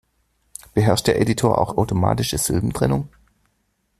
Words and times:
Beherrscht 0.73 1.05
der 1.05 1.21
Editor 1.21 1.59
auch 1.59 1.77
automatische 1.77 2.39
Silbentrennung? 2.39 3.09